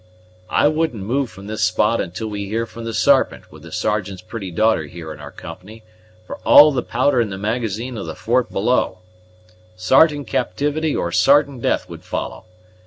"I 0.49 0.67
wouldn't 0.67 1.03
move 1.03 1.29
from 1.29 1.45
this 1.45 1.63
spot 1.63 2.01
until 2.01 2.27
we 2.27 2.45
hear 2.47 2.65
from 2.65 2.85
the 2.85 2.91
Sarpent 2.95 3.51
with 3.51 3.61
the 3.61 3.71
Sergeant's 3.71 4.23
pretty 4.23 4.49
daughter 4.49 4.87
here 4.87 5.13
in 5.13 5.19
our 5.19 5.29
company, 5.29 5.83
for 6.25 6.37
all 6.37 6.71
the 6.71 6.81
powder 6.81 7.21
in 7.21 7.29
the 7.29 7.37
magazine 7.37 7.95
of 7.99 8.07
the 8.07 8.15
fort 8.15 8.51
below. 8.51 8.97
Sartain 9.75 10.25
captivity 10.25 10.95
or 10.95 11.11
sartain 11.11 11.59
death 11.59 11.87
would 11.87 12.01
follow. 12.03 12.45